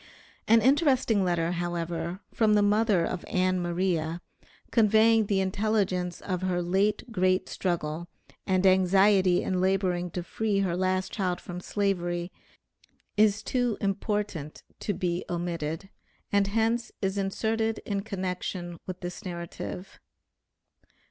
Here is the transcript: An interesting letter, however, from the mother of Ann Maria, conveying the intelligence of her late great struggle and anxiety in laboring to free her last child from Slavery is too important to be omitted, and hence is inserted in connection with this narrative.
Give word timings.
An 0.47 0.63
interesting 0.63 1.23
letter, 1.23 1.51
however, 1.51 2.21
from 2.33 2.55
the 2.55 2.63
mother 2.63 3.05
of 3.05 3.23
Ann 3.27 3.59
Maria, 3.59 4.19
conveying 4.71 5.27
the 5.27 5.39
intelligence 5.41 6.21
of 6.21 6.41
her 6.41 6.59
late 6.63 7.11
great 7.11 7.47
struggle 7.47 8.07
and 8.47 8.65
anxiety 8.65 9.43
in 9.43 9.61
laboring 9.61 10.09
to 10.09 10.23
free 10.23 10.61
her 10.61 10.75
last 10.75 11.11
child 11.11 11.39
from 11.39 11.59
Slavery 11.61 12.31
is 13.15 13.43
too 13.43 13.77
important 13.79 14.63
to 14.79 14.95
be 14.95 15.23
omitted, 15.29 15.91
and 16.31 16.47
hence 16.47 16.91
is 17.03 17.19
inserted 17.19 17.77
in 17.85 18.01
connection 18.01 18.79
with 18.87 19.01
this 19.01 19.23
narrative. 19.23 19.99